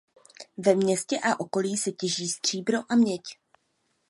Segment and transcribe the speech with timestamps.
[0.57, 3.21] Ve městě a okolí se těží stříbro a měď.